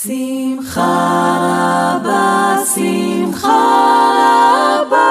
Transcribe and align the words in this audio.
שמחה 0.00 0.82
רבה, 1.40 2.56
שמחה 2.74 3.62
רבה. 4.80 5.06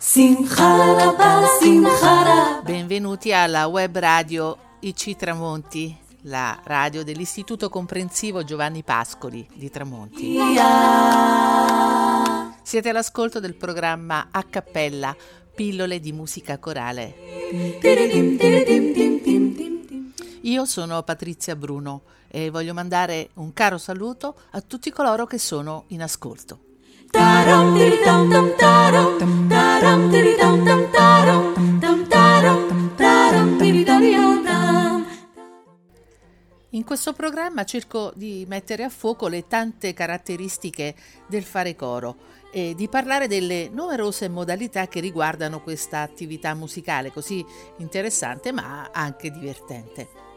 שמחה 0.00 0.76
רבה, 0.98 1.40
שמחה 1.60 2.22
רבה. 2.22 2.60
Benvenuti 2.64 3.32
alla 3.32 3.66
web 3.66 3.96
radio 3.96 4.56
IC 4.80 5.16
Tramonti, 5.16 5.96
la 6.22 6.58
radio 6.64 7.02
dell'Istituto 7.02 7.68
Comprensivo 7.68 8.44
Giovanni 8.44 8.82
Pascoli 8.82 9.46
di 9.54 9.70
Tramonti. 9.70 10.36
Siete 12.62 12.88
all'ascolto 12.88 13.40
del 13.40 13.54
programma 13.56 14.28
A 14.30 14.42
Cappella, 14.42 15.14
pillole 15.59 15.99
di 15.99 16.13
musica 16.13 16.57
corale. 16.57 17.13
Io 20.43 20.63
sono 20.63 21.03
Patrizia 21.03 21.57
Bruno 21.57 22.03
e 22.29 22.49
voglio 22.49 22.73
mandare 22.73 23.31
un 23.33 23.51
caro 23.51 23.77
saluto 23.77 24.39
a 24.51 24.61
tutti 24.61 24.89
coloro 24.89 25.25
che 25.25 25.37
sono 25.37 25.83
in 25.87 26.01
ascolto. 26.01 26.59
In 36.71 36.83
questo 36.85 37.11
programma 37.11 37.65
cerco 37.65 38.13
di 38.15 38.45
mettere 38.47 38.83
a 38.83 38.89
fuoco 38.89 39.27
le 39.27 39.45
tante 39.47 39.93
caratteristiche 39.93 40.95
del 41.27 41.43
fare 41.43 41.75
coro 41.75 42.15
e 42.51 42.73
di 42.75 42.87
parlare 42.87 43.27
delle 43.27 43.69
numerose 43.71 44.27
modalità 44.27 44.87
che 44.87 44.99
riguardano 44.99 45.61
questa 45.61 46.01
attività 46.01 46.53
musicale 46.53 47.11
così 47.11 47.45
interessante 47.77 48.51
ma 48.51 48.89
anche 48.91 49.31
divertente. 49.31 50.27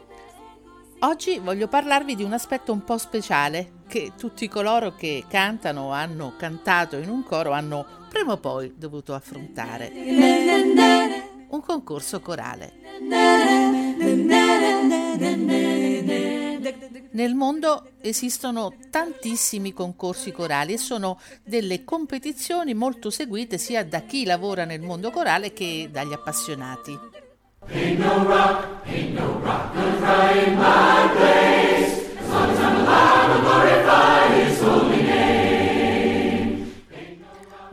Oggi 0.99 1.37
voglio 1.39 1.67
parlarvi 1.67 2.15
di 2.15 2.23
un 2.23 2.31
aspetto 2.31 2.71
un 2.71 2.83
po' 2.85 2.97
speciale 2.97 3.81
che 3.89 4.13
tutti 4.17 4.47
coloro 4.47 4.95
che 4.95 5.25
cantano 5.27 5.87
o 5.87 5.91
hanno 5.91 6.33
cantato 6.37 6.95
in 6.95 7.09
un 7.09 7.23
coro 7.23 7.51
hanno 7.51 7.85
prima 8.09 8.31
o 8.33 8.37
poi 8.37 8.73
dovuto 8.77 9.13
affrontare. 9.13 9.91
Un 11.49 11.61
concorso 11.61 12.21
corale. 12.21 12.71
Nel 17.11 17.35
mondo 17.35 17.91
esistono 18.01 18.73
tantissimi 18.89 19.73
concorsi 19.73 20.31
corali 20.31 20.73
e 20.73 20.77
sono 20.77 21.19
delle 21.43 21.83
competizioni 21.83 22.73
molto 22.73 23.09
seguite 23.09 23.57
sia 23.57 23.85
da 23.85 24.01
chi 24.01 24.25
lavora 24.25 24.65
nel 24.65 24.81
mondo 24.81 25.11
corale 25.11 25.53
che 25.53 25.89
dagli 25.91 26.13
appassionati. 26.13 26.97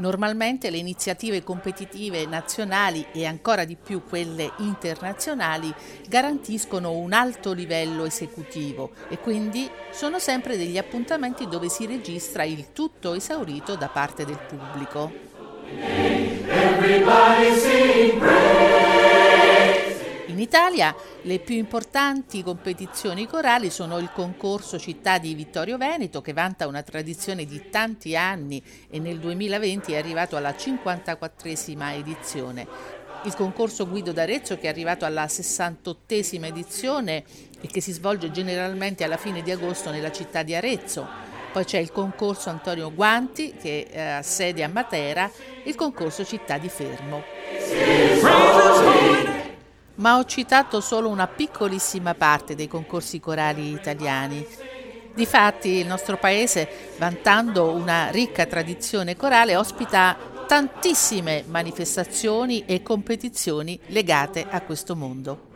Normalmente 0.00 0.70
le 0.70 0.78
iniziative 0.78 1.44
competitive 1.44 2.24
nazionali 2.24 3.06
e 3.12 3.26
ancora 3.26 3.64
di 3.64 3.76
più 3.76 4.02
quelle 4.02 4.50
internazionali 4.58 5.72
garantiscono 6.08 6.92
un 6.92 7.12
alto 7.12 7.52
livello 7.52 8.06
esecutivo 8.06 8.92
e 9.10 9.18
quindi 9.18 9.68
sono 9.90 10.18
sempre 10.18 10.56
degli 10.56 10.78
appuntamenti 10.78 11.46
dove 11.46 11.68
si 11.68 11.84
registra 11.84 12.44
il 12.44 12.72
tutto 12.72 13.12
esaurito 13.12 13.76
da 13.76 13.88
parte 13.88 14.24
del 14.24 14.38
pubblico. 14.38 15.12
In 20.31 20.39
Italia 20.39 20.95
le 21.23 21.41
più 21.41 21.56
importanti 21.56 22.45
competizioni 22.45 23.27
corali 23.27 23.69
sono 23.69 23.98
il 23.98 24.12
concorso 24.12 24.78
Città 24.78 25.19
di 25.19 25.34
Vittorio 25.34 25.77
Veneto 25.77 26.23
che 26.23 26.33
vanta 26.33 26.68
una 26.68 26.85
tradizione 26.85 27.45
di 27.46 27.68
tanti 27.68 28.14
anni 28.17 28.63
e 28.89 29.01
nel 29.01 29.19
2020 29.19 29.92
è 29.92 29.96
arrivato 29.98 30.36
alla 30.36 30.52
54esima 30.52 31.95
edizione. 31.95 32.64
Il 33.24 33.35
concorso 33.35 33.89
Guido 33.89 34.13
d'Arezzo 34.13 34.57
che 34.57 34.67
è 34.67 34.69
arrivato 34.69 35.05
alla 35.05 35.24
68esima 35.24 36.45
edizione 36.45 37.24
e 37.61 37.67
che 37.67 37.80
si 37.80 37.90
svolge 37.90 38.30
generalmente 38.30 39.02
alla 39.02 39.17
fine 39.17 39.42
di 39.42 39.51
agosto 39.51 39.90
nella 39.90 40.13
città 40.13 40.45
di 40.45 40.55
Arezzo. 40.55 41.08
Poi 41.52 41.64
c'è 41.64 41.79
il 41.79 41.90
concorso 41.90 42.51
Antonio 42.51 42.95
Guanti 42.95 43.57
che 43.61 43.89
eh, 43.90 44.01
ha 44.01 44.23
sede 44.23 44.63
a 44.63 44.69
Matera 44.69 45.29
il 45.64 45.74
concorso 45.74 46.24
Città 46.24 46.57
di 46.57 46.69
Fermo 46.69 47.24
ma 50.00 50.16
ho 50.16 50.24
citato 50.24 50.80
solo 50.80 51.08
una 51.08 51.27
piccolissima 51.27 52.14
parte 52.14 52.55
dei 52.55 52.68
concorsi 52.68 53.20
corali 53.20 53.70
italiani. 53.70 54.46
Difatti 55.14 55.68
il 55.68 55.86
nostro 55.86 56.16
paese, 56.16 56.68
vantando 56.98 57.72
una 57.72 58.08
ricca 58.10 58.46
tradizione 58.46 59.16
corale, 59.16 59.56
ospita 59.56 60.16
tantissime 60.46 61.44
manifestazioni 61.46 62.64
e 62.66 62.83
competizioni 62.83 63.78
legate 63.86 64.46
a 64.48 64.62
questo 64.62 64.96
mondo. 64.96 65.48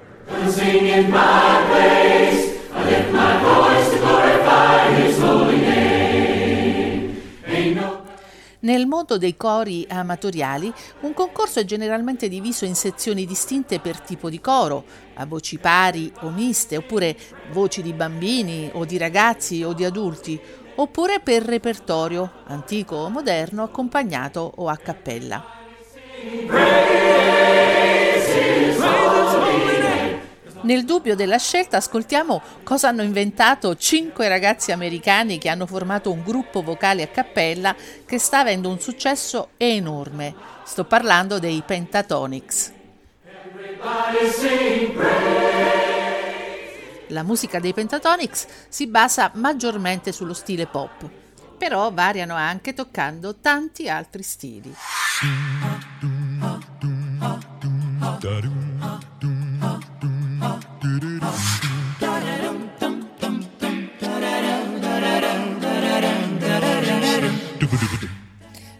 Nel 8.65 8.87
mondo 8.87 9.19
dei 9.19 9.37
cori 9.37 9.85
amatoriali, 9.87 10.73
un 11.01 11.13
concorso 11.13 11.61
è 11.61 11.65
generalmente 11.67 12.29
diviso 12.29 12.65
in 12.65 12.75
sezioni 12.75 13.27
distinte 13.27 13.79
per 13.79 14.01
tipo 14.01 14.31
di 14.31 14.41
coro, 14.41 14.85
a 15.15 15.27
voci 15.27 15.59
pari 15.59 16.11
o 16.21 16.31
miste, 16.31 16.79
oppure 16.79 17.15
voci 17.51 17.83
di 17.83 17.93
bambini 17.93 18.71
o 18.73 18.87
di 18.87 18.97
ragazzi 18.97 19.63
o 19.63 19.75
di 19.75 19.85
adulti, 19.85 20.41
oppure 20.77 21.21
per 21.21 21.43
repertorio, 21.43 22.31
antico 22.47 22.97
o 22.97 23.11
moderno, 23.11 23.65
accompagnato 23.65 24.53
o 24.57 24.69
a 24.69 24.77
cappella. 24.79 25.45
Nel 30.65 30.87
dubbio 30.87 31.15
della 31.15 31.37
scelta 31.37 31.77
ascoltiamo 31.77 32.41
cosa 32.63 32.89
hanno 32.89 33.03
inventato 33.03 33.77
cinque 33.77 34.29
ragazzi 34.29 34.73
americani 34.73 35.37
che 35.37 35.51
hanno 35.51 35.67
formato 35.67 36.11
un 36.11 36.23
gruppo 36.23 36.63
vocale 36.63 37.03
a 37.03 37.09
cappella 37.09 37.77
che 38.07 38.19
sta 38.19 38.39
avendo 38.39 38.71
un 38.71 38.81
successo 38.81 39.51
enorme. 39.59 40.35
Sto 40.65 40.85
parlando 40.85 41.39
dei 41.39 41.63
Pentatonics. 41.67 42.73
La 47.09 47.23
musica 47.23 47.61
dei 47.61 47.75
Pentatonics 47.75 48.47
si 48.71 48.87
basa 48.87 49.33
maggiormente 49.35 50.13
sullo 50.13 50.33
stile 50.33 50.65
pop, 50.67 51.07
però 51.59 51.93
variano 51.93 52.37
anche 52.37 52.73
toccando 52.73 53.35
tanti 53.35 53.91
altri 53.91 54.23
stili. 54.23 54.75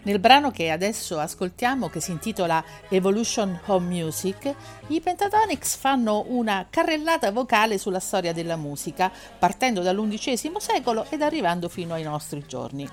Nel 0.05 0.19
brano 0.19 0.51
che 0.51 0.69
adesso 0.69 1.17
ascoltiamo, 1.17 1.89
che 1.89 1.99
si 1.99 2.11
intitola 2.11 2.63
Evolution 2.89 3.59
Home 3.65 3.87
Music, 3.87 4.53
i 4.87 5.01
Pentatonics 5.01 5.77
fanno 5.77 6.25
una 6.27 6.67
carrellata 6.69 7.31
vocale 7.31 7.79
sulla 7.79 7.99
storia 7.99 8.31
della 8.31 8.55
musica, 8.55 9.11
partendo 9.39 9.81
dall'undicesimo 9.81 10.59
secolo 10.59 11.07
ed 11.09 11.23
arrivando 11.23 11.69
fino 11.69 11.95
ai 11.95 12.03
nostri 12.03 12.43
giorni. 12.47 12.87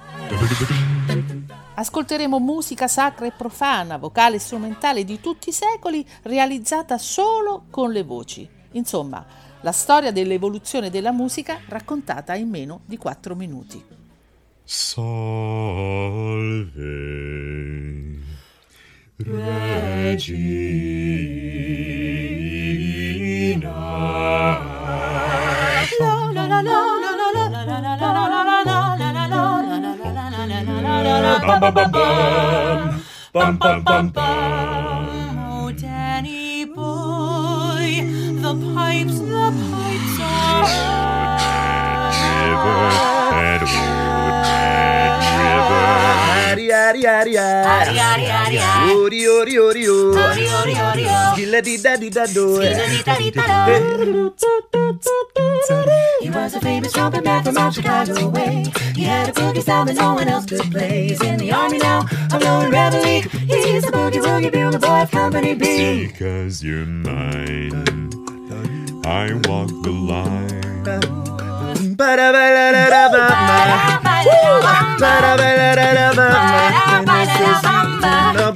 Ascolteremo 1.75 2.39
musica 2.39 2.89
sacra 2.89 3.27
e 3.27 3.33
profana, 3.33 3.99
vocale 3.99 4.37
e 4.37 4.41
strumentale 4.41 5.05
di 5.05 5.21
tutti 5.21 5.51
i 5.51 5.53
secoli, 5.53 6.07
realizzata 6.23 6.97
solo 6.97 7.67
con 7.69 7.93
le 7.93 8.05
voci. 8.05 8.49
Insomma, 8.71 9.23
la 9.61 9.73
storia 9.73 10.13
dell'evoluzione 10.13 10.89
della 10.89 11.13
musica 11.13 11.61
raccontata 11.69 12.35
in 12.35 12.49
meno 12.49 12.81
di 12.87 12.97
4 12.97 13.35
minuti. 13.35 14.01
Salve 14.65 15.23
Regina. 19.19 20.43
La 26.01 26.33
la 26.33 26.47
la 26.47 26.61
la 26.63 26.81
la 27.03 27.11
la 27.13 27.31
la 27.33 27.79
la 27.81 27.97
la 27.97 28.53
la 28.53 28.83
bum 31.43 31.59
bum 31.61 31.75
bum 31.75 31.91
bum 31.93 32.13
bum 33.33 33.59
bum 33.59 33.83
bum 33.85 34.13
bum 34.13 34.62
River, 46.93 47.03
that 47.03 47.27
old 47.27 47.27
red 47.27 47.27
river. 47.27 47.39
Addy, 47.39 47.39
addy, 47.39 47.39
ari 47.39 47.39
Ari, 47.39 47.99
ari, 47.99 48.31
ari, 48.31 48.59
ari. 48.59 48.93
Ori 48.95 49.27
ori 49.27 49.59
ori 49.59 49.87
o. 49.87 50.13
Ori, 50.13 50.49
ori, 50.49 50.75
ori, 50.81 51.05
o. 51.05 51.33
Skilla 51.35 51.61
di 51.61 51.77
da 51.79 51.97
di 51.97 52.09
da 52.11 52.27
do. 52.27 52.61
Eh. 52.61 52.75
Skilla-di-da-di-da-do. 52.75 53.71
Eh. 53.71 54.31
He 56.21 56.31
was 56.31 56.55
a 56.55 56.61
famous 56.61 56.93
trumpet 56.93 57.25
man 57.25 57.43
from 57.43 57.57
out 57.57 57.75
Chicago 57.75 58.29
way. 58.29 58.65
He 58.95 59.03
had 59.05 59.29
a 59.29 59.33
boogie 59.33 59.63
style 59.63 59.85
that 59.85 59.97
no 59.97 60.15
one 60.15 60.29
else 60.29 60.47
could 60.47 60.71
play. 60.71 61.09
He's 61.09 61.23
in 61.23 61.39
the 61.39 61.53
army 61.53 61.79
now, 61.79 62.07
I'm 62.31 62.39
blowing 62.41 62.71
reveille. 62.71 63.23
He's 63.23 63.83
the 63.85 63.93
boogie 63.93 64.21
woogie 64.23 64.51
bugle 64.53 64.79
boy 64.79 65.03
of 65.03 65.11
Company 65.11 65.55
B. 65.55 66.07
Because 66.07 66.63
you're 66.63 66.87
mine. 66.87 68.11
I 69.05 69.33
walk 69.49 69.69
the 69.83 69.91
line. 69.91 70.63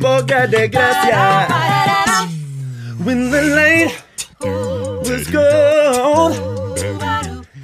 Una 0.04 0.46
de 0.46 0.68
gracia. 0.68 1.46
When 3.02 3.30
the 3.30 3.42
light 3.56 3.94
was 5.08 5.26
gold 5.28 6.32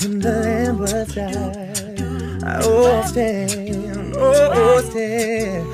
and 0.03 0.23
the 0.23 0.31
lamp 0.31 0.79
was 0.81 1.15
dark, 1.15 1.57
I 2.45 2.59
will 2.67 3.03
stand, 3.05 4.15
oh 4.17 4.81
stand. 4.91 5.67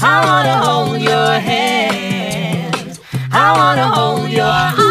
I 0.06 0.20
wanna 0.24 0.56
hold 0.64 1.00
your 1.00 1.32
hand. 1.40 2.98
I 3.32 3.52
wanna 3.56 3.88
hold 3.88 4.30
your 4.30 4.44
R-E-S-V-E-C-T. 4.44 4.83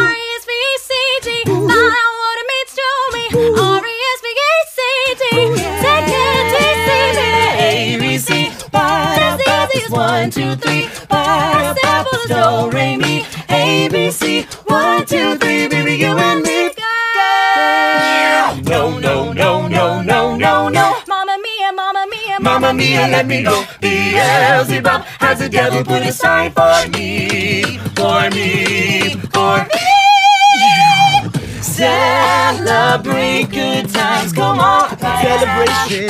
One, 9.94 10.30
two, 10.32 10.56
three. 10.56 10.88
Five 11.10 11.78
simple 11.78 12.20
as 12.20 12.30
do, 12.30 12.70
re, 12.78 12.98
mi, 12.98 13.26
A-B-C. 13.50 14.44
One, 14.66 15.06
two, 15.06 15.38
three, 15.38 15.68
baby, 15.68 15.96
you 15.96 16.08
and 16.18 16.42
me. 16.44 16.72
No, 18.70 18.98
no, 19.00 19.34
no, 19.34 19.68
no, 19.68 20.02
no, 20.02 20.36
no, 20.36 20.70
no. 20.70 20.96
Mamma 21.08 21.38
mia, 21.44 21.72
mamma 21.74 22.06
mia, 22.10 22.40
Mamma 22.40 22.74
mia, 22.74 23.08
let 23.08 23.28
me 23.28 23.44
go. 23.44 23.64
Beelzebub 23.82 25.02
has 25.20 25.40
the 25.40 25.50
devil 25.50 25.84
put 25.84 26.02
aside 26.04 26.54
for 26.54 26.90
me, 26.90 27.78
for 27.96 28.30
me. 28.32 29.13
Celebrate 33.44 33.84
good 33.84 33.94
times, 33.94 34.32
come 34.34 34.60
on. 34.60 34.98
Celebration, 35.00 36.10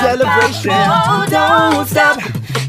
celebration. 0.00 0.70
Oh, 0.72 1.26
don't 1.30 1.86
stop. 1.86 2.18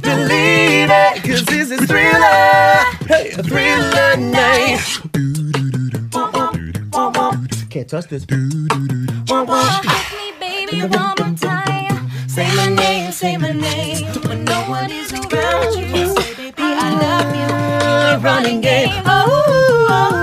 Believe 0.01 0.89
it, 0.89 1.23
cause 1.23 1.43
this 1.45 1.69
is 1.71 1.85
thriller. 1.85 2.83
Hey, 3.07 3.31
a 3.37 3.43
thriller 3.43 4.17
night. 4.17 4.79
Can't 7.69 7.89
touch 7.89 8.07
this. 8.07 8.25
Baby, 8.25 8.67
one 9.27 9.47
more 9.47 11.35
time. 11.37 12.09
Say 12.27 12.55
my 12.55 12.67
name, 12.69 13.11
say 13.11 13.37
my 13.37 13.51
name. 13.51 14.05
When 14.27 14.45
no 14.45 14.61
one 14.69 14.91
is 14.91 15.11
around 15.11 15.75
you, 15.75 16.07
say, 16.15 16.33
baby, 16.35 16.53
I 16.57 16.93
love 17.01 17.35
you. 17.35 17.47
You 17.87 18.13
ain't 18.13 18.23
running 18.23 18.61
game. 18.61 18.89
Oh, 19.05 19.25
oh, 19.27 19.87
oh. 19.89 20.22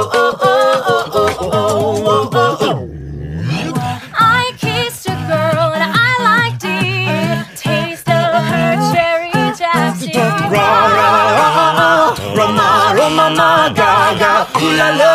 ga, 14.53 14.59
ga, 14.59 14.65
ooh 14.65 14.73
la 14.77 14.89
la. 14.99 15.13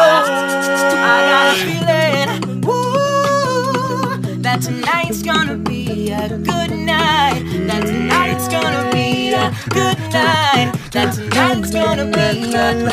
I 0.98 1.18
got 1.30 1.46
a 1.52 1.56
feeling, 1.64 2.64
ooh, 2.66 4.42
that 4.42 4.60
tonight's 4.62 5.22
gonna 5.22 5.56
be 5.56 6.10
a 6.10 6.28
good 6.28 6.70
night. 6.72 7.42
That 7.66 7.82
tonight's 7.86 8.48
gonna 8.48 8.90
be 8.92 9.32
a 9.34 9.52
good 9.70 9.98
night. 10.12 10.72
That 10.92 11.14
tonight's 11.14 11.70
gonna 11.70 12.06
be 12.06 12.18
a 12.18 12.52
good, 12.52 12.54
good, 12.54 12.92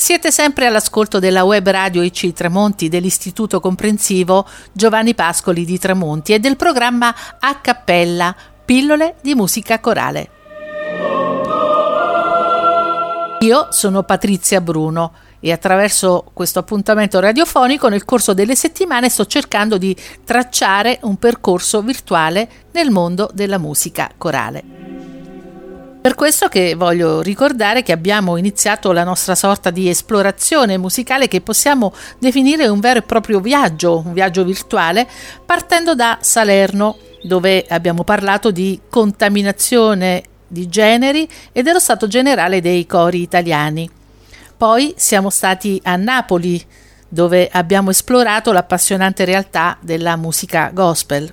Siete 0.02 0.32
sempre 0.32 0.66
all'ascolto 0.66 1.20
della 1.20 1.44
web 1.44 1.68
radio 1.68 2.02
IC 2.02 2.32
Tramonti 2.32 2.88
dell'Istituto 2.88 3.60
Comprensivo 3.60 4.44
Giovanni 4.72 5.14
Pascoli 5.14 5.64
di 5.64 5.78
Tramonti 5.78 6.34
e 6.34 6.40
del 6.40 6.56
programma 6.56 7.14
A 7.38 7.60
Cappella, 7.60 8.34
pillole 8.64 9.14
di 9.22 9.36
musica 9.36 9.78
corale. 9.78 10.30
Io 13.42 13.68
sono 13.70 14.02
Patrizia 14.02 14.60
Bruno 14.60 15.12
e 15.38 15.52
attraverso 15.52 16.24
questo 16.32 16.58
appuntamento 16.58 17.20
radiofonico 17.20 17.86
nel 17.86 18.04
corso 18.04 18.34
delle 18.34 18.56
settimane 18.56 19.08
sto 19.08 19.24
cercando 19.26 19.78
di 19.78 19.96
tracciare 20.24 20.98
un 21.02 21.16
percorso 21.16 21.80
virtuale 21.80 22.48
nel 22.72 22.90
mondo 22.90 23.30
della 23.32 23.58
musica 23.58 24.10
corale. 24.18 24.91
Per 26.02 26.16
questo 26.16 26.48
che 26.48 26.74
voglio 26.74 27.20
ricordare 27.20 27.84
che 27.84 27.92
abbiamo 27.92 28.36
iniziato 28.36 28.90
la 28.90 29.04
nostra 29.04 29.36
sorta 29.36 29.70
di 29.70 29.88
esplorazione 29.88 30.76
musicale 30.76 31.28
che 31.28 31.40
possiamo 31.40 31.94
definire 32.18 32.66
un 32.66 32.80
vero 32.80 32.98
e 32.98 33.02
proprio 33.02 33.38
viaggio, 33.38 34.02
un 34.04 34.12
viaggio 34.12 34.42
virtuale, 34.42 35.06
partendo 35.46 35.94
da 35.94 36.18
Salerno, 36.20 36.96
dove 37.22 37.64
abbiamo 37.68 38.02
parlato 38.02 38.50
di 38.50 38.80
contaminazione 38.90 40.24
di 40.48 40.68
generi 40.68 41.28
e 41.52 41.62
dello 41.62 41.78
stato 41.78 42.08
generale 42.08 42.60
dei 42.60 42.84
cori 42.84 43.20
italiani. 43.20 43.88
Poi 44.56 44.94
siamo 44.96 45.30
stati 45.30 45.80
a 45.84 45.94
Napoli, 45.94 46.60
dove 47.08 47.48
abbiamo 47.48 47.90
esplorato 47.90 48.50
l'appassionante 48.50 49.24
realtà 49.24 49.78
della 49.80 50.16
musica 50.16 50.68
gospel. 50.74 51.32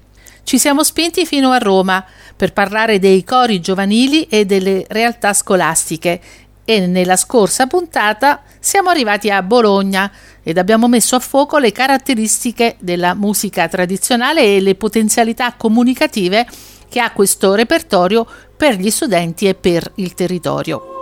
Ci 0.49 0.57
siamo 0.57 0.83
spinti 0.83 1.27
fino 1.27 1.51
a 1.51 1.59
Roma 1.59 2.03
per 2.35 2.53
parlare 2.53 2.97
dei 2.97 3.23
cori 3.23 3.61
giovanili 3.61 4.23
e 4.23 4.45
delle 4.45 4.83
realtà 4.89 5.31
scolastiche 5.31 6.19
e 6.65 6.87
nella 6.87 7.17
scorsa 7.17 7.67
puntata 7.67 8.41
siamo 8.59 8.89
arrivati 8.89 9.29
a 9.29 9.43
Bologna 9.43 10.11
ed 10.41 10.57
abbiamo 10.57 10.87
messo 10.87 11.15
a 11.15 11.19
fuoco 11.19 11.59
le 11.59 11.71
caratteristiche 11.71 12.77
della 12.79 13.13
musica 13.13 13.67
tradizionale 13.67 14.41
e 14.41 14.59
le 14.59 14.73
potenzialità 14.73 15.53
comunicative 15.53 16.47
che 16.89 16.99
ha 16.99 17.11
questo 17.11 17.53
repertorio 17.53 18.25
per 18.57 18.73
gli 18.73 18.89
studenti 18.89 19.47
e 19.47 19.53
per 19.53 19.91
il 19.97 20.15
territorio. 20.15 20.98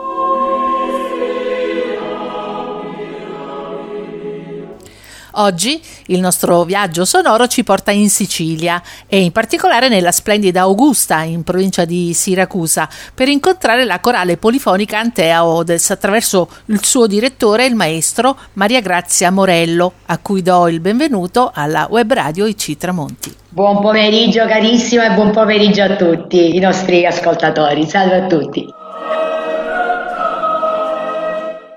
Oggi 5.40 5.80
il 6.08 6.20
nostro 6.20 6.64
viaggio 6.64 7.06
sonoro 7.06 7.46
ci 7.46 7.64
porta 7.64 7.92
in 7.92 8.10
Sicilia 8.10 8.82
e 9.08 9.22
in 9.22 9.32
particolare 9.32 9.88
nella 9.88 10.12
splendida 10.12 10.62
Augusta, 10.62 11.22
in 11.22 11.44
provincia 11.44 11.86
di 11.86 12.12
Siracusa, 12.16 12.90
per 13.14 13.28
incontrare 13.28 13.86
la 13.86 14.00
corale 14.00 14.38
polifonica 14.38 14.98
Antea 14.98 15.46
Odes 15.46 15.92
attraverso 15.92 16.50
il 16.66 16.84
suo 16.84 17.06
direttore, 17.06 17.68
il 17.68 17.76
maestro 17.76 18.36
Maria 18.54 18.82
Grazia 18.82 19.30
Morello, 19.30 19.94
a 20.08 20.18
cui 20.18 20.42
do 20.42 20.68
il 20.68 20.80
benvenuto 20.80 21.52
alla 21.54 21.86
web 21.88 22.12
radio 22.12 22.48
IC 22.48 22.76
Tramonti. 22.76 23.36
Buon 23.50 23.80
pomeriggio 23.80 24.44
carissimo 24.48 25.04
e 25.04 25.12
buon 25.12 25.30
pomeriggio 25.30 25.84
a 25.84 25.96
tutti 25.96 26.56
i 26.56 26.60
nostri 26.60 27.06
ascoltatori. 27.06 27.86
Salve 27.86 28.24
a 28.24 28.26
tutti. 28.26 28.66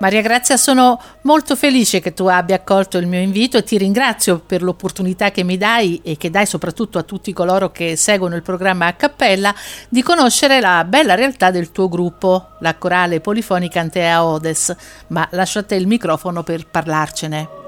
Maria 0.00 0.22
Grazia, 0.22 0.56
sono 0.56 0.98
molto 1.22 1.54
felice 1.54 2.00
che 2.00 2.14
tu 2.14 2.24
abbia 2.24 2.56
accolto 2.56 2.96
il 2.96 3.06
mio 3.06 3.20
invito 3.20 3.58
e 3.58 3.62
ti 3.62 3.76
ringrazio 3.76 4.38
per 4.38 4.62
l'opportunità 4.62 5.30
che 5.30 5.44
mi 5.44 5.58
dai 5.58 6.00
e 6.02 6.16
che 6.16 6.30
dai 6.30 6.46
soprattutto 6.46 6.96
a 6.96 7.02
tutti 7.02 7.34
coloro 7.34 7.70
che 7.70 7.96
seguono 7.96 8.34
il 8.34 8.40
programma 8.40 8.86
a 8.86 8.94
cappella 8.94 9.54
di 9.90 10.02
conoscere 10.02 10.58
la 10.58 10.84
bella 10.84 11.14
realtà 11.14 11.50
del 11.50 11.70
tuo 11.70 11.90
gruppo, 11.90 12.52
la 12.60 12.76
corale 12.76 13.20
polifonica 13.20 13.80
Antea 13.80 14.24
Odes. 14.24 14.74
Ma 15.08 15.28
lascio 15.32 15.58
a 15.58 15.64
te 15.64 15.74
il 15.74 15.86
microfono 15.86 16.42
per 16.42 16.66
parlarcene. 16.66 17.59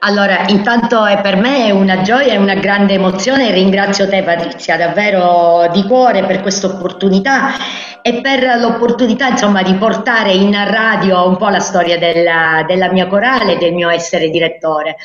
Allora, 0.00 0.44
intanto 0.46 1.04
è 1.04 1.20
per 1.20 1.36
me 1.36 1.72
una 1.72 2.02
gioia 2.02 2.34
e 2.34 2.36
una 2.36 2.54
grande 2.54 2.94
emozione. 2.94 3.50
Ringrazio 3.50 4.08
te 4.08 4.22
Patrizia 4.22 4.76
davvero 4.76 5.68
di 5.72 5.82
cuore 5.84 6.24
per 6.24 6.40
questa 6.40 6.68
opportunità 6.68 7.54
e 8.00 8.20
per 8.20 8.60
l'opportunità 8.60 9.26
insomma 9.26 9.62
di 9.62 9.74
portare 9.74 10.32
in 10.32 10.52
radio 10.70 11.26
un 11.26 11.36
po' 11.36 11.48
la 11.48 11.58
storia 11.58 11.98
della, 11.98 12.64
della 12.64 12.92
mia 12.92 13.08
corale 13.08 13.54
e 13.54 13.58
del 13.58 13.74
mio 13.74 13.88
essere 13.88 14.30
direttore. 14.30 14.96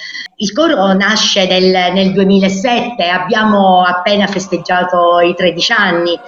Il 0.44 0.52
coro 0.52 0.92
nasce 0.92 1.48
nel, 1.48 1.94
nel 1.94 2.12
2007, 2.12 3.08
abbiamo 3.08 3.82
appena 3.82 4.28
festeggiato 4.28 5.22
i 5.22 5.34
13 5.34 5.72
anni 5.72 6.20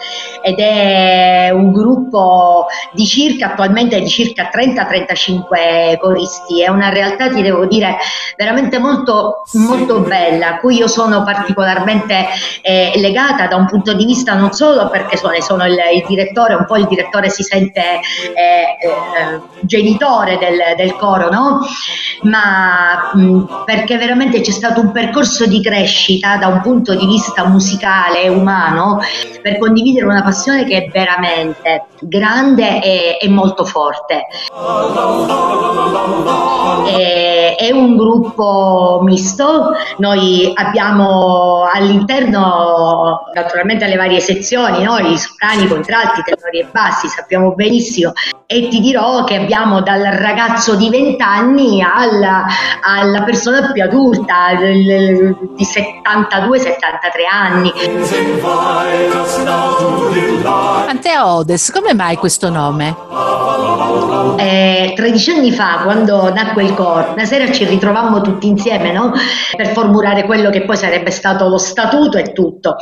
ed 0.41 0.57
è 0.57 1.49
un 1.51 1.73
gruppo 1.73 2.67
di 2.93 3.05
circa, 3.05 3.51
attualmente 3.51 3.99
di 3.99 4.07
circa 4.07 4.49
30-35 4.53 5.97
coristi, 5.99 6.63
è 6.63 6.69
una 6.69 6.87
realtà 6.91 7.27
ti 7.27 7.41
devo 7.41 7.65
dire 7.65 7.97
veramente 8.37 8.77
molto, 8.77 9.43
molto 9.51 9.99
bella, 9.99 10.47
a 10.47 10.59
cui 10.59 10.77
io 10.77 10.87
sono 10.87 11.23
particolarmente 11.23 12.25
eh, 12.61 12.93
legata 12.95 13.47
da 13.47 13.57
un 13.57 13.65
punto 13.65 13.91
di 13.91 14.05
vista 14.05 14.33
non 14.33 14.53
solo 14.53 14.89
perché 14.89 15.17
sono, 15.17 15.33
sono 15.41 15.65
il, 15.65 15.75
il 15.93 16.05
direttore 16.07 16.53
un 16.53 16.63
po' 16.65 16.77
il 16.77 16.87
direttore 16.87 17.29
si 17.29 17.43
sente 17.43 17.81
eh, 17.81 18.77
eh, 18.79 19.41
genitore 19.63 20.37
del, 20.37 20.57
del, 20.77 20.95
coro, 20.95 21.29
no? 21.29 21.59
ma 22.21 23.11
mh, 23.13 23.63
perché 23.65 23.97
veramente 24.05 24.41
c'è 24.41 24.51
stato 24.51 24.81
un 24.81 24.91
percorso 24.91 25.47
di 25.47 25.61
crescita 25.61 26.37
da 26.37 26.47
un 26.47 26.61
punto 26.61 26.93
di 26.95 27.07
vista 27.07 27.47
musicale 27.47 28.21
e 28.23 28.29
umano 28.29 28.99
per 29.41 29.57
condividere 29.57 30.05
una 30.05 30.21
passione 30.21 30.63
che 30.65 30.85
è 30.85 30.89
veramente 30.91 31.85
grande 32.01 32.83
e, 32.83 33.17
e 33.19 33.29
molto 33.29 33.65
forte. 33.65 34.27
E, 36.87 37.55
è 37.55 37.71
un 37.71 37.97
gruppo 37.97 38.99
misto, 39.03 39.71
noi 39.97 40.51
abbiamo 40.53 41.67
all'interno 41.71 43.23
naturalmente 43.33 43.87
le 43.87 43.95
varie 43.95 44.19
sezioni, 44.19 44.83
no? 44.83 44.97
i 44.99 45.17
soprani, 45.17 45.63
i 45.63 45.67
contralti, 45.67 46.21
tenori 46.23 46.59
e 46.59 46.67
bassi, 46.71 47.07
sappiamo 47.07 47.53
benissimo, 47.53 48.13
e 48.47 48.67
ti 48.67 48.79
dirò 48.79 49.23
che 49.23 49.35
abbiamo 49.35 49.81
dal 49.81 50.03
ragazzo 50.03 50.75
di 50.75 50.89
20 50.89 51.81
alla, 51.81 52.45
alla 52.81 53.23
persona 53.23 53.71
più 53.71 53.81
adulta, 53.81 54.53
di 54.55 55.65
72-73 55.65 56.75
anni. 57.31 57.73
Antea 60.87 61.27
Odes, 61.27 61.71
come 61.71 61.95
mai 61.95 62.17
questo 62.17 62.49
nome? 62.49 62.95
Eh, 64.37 64.93
13 64.95 65.31
anni 65.31 65.51
fa, 65.51 65.81
quando 65.83 66.31
nacque 66.31 66.63
il 66.63 66.73
coro, 66.73 67.13
una 67.13 67.25
sera 67.25 67.51
ci 67.51 67.65
ritrovammo 67.65 68.21
tutti 68.21 68.47
insieme 68.47 68.91
no? 68.91 69.11
per 69.55 69.69
formulare 69.69 70.23
quello 70.25 70.49
che 70.49 70.63
poi 70.65 70.77
sarebbe 70.77 71.09
stato 71.09 71.47
lo 71.47 71.57
statuto 71.57 72.17
e 72.17 72.31
tutto. 72.31 72.75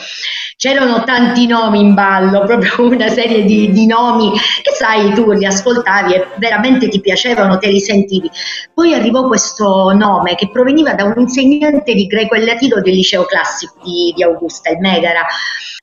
C'erano 0.55 1.03
tanti 1.03 1.47
nomi 1.47 1.79
in 1.79 1.93
ballo, 1.93 2.43
proprio 2.45 2.87
una 2.87 3.09
serie 3.09 3.43
di, 3.43 3.71
di 3.71 3.85
nomi 3.85 4.31
che 4.31 4.71
sai, 4.73 5.13
tu 5.13 5.31
li 5.31 5.45
ascoltavi 5.53 6.13
e 6.13 6.27
veramente 6.37 6.89
ti 6.89 6.99
piacevano, 6.99 7.57
te 7.57 7.67
li 7.67 7.79
sentivi. 7.79 8.29
Poi 8.73 8.93
arrivò 8.93 9.27
questo 9.27 9.91
nome 9.93 10.35
che 10.35 10.49
proveniva 10.49 10.93
da 10.93 11.05
un 11.05 11.13
insegnante 11.17 11.93
di 11.93 12.05
greco 12.07 12.35
e 12.35 12.45
latino 12.45 12.81
del 12.81 12.93
liceo 12.93 13.25
classico 13.25 13.75
di, 13.83 14.13
di 14.15 14.23
Augusta, 14.23 14.69
il 14.71 14.79
Megara. 14.79 15.25